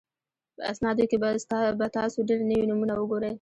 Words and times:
په 0.55 0.61
اسنادو 0.71 1.03
کې 1.09 1.17
به 1.79 1.85
تاسو 1.97 2.17
ډېر 2.29 2.39
نوي 2.49 2.65
نومونه 2.69 2.93
وګورئ. 2.97 3.29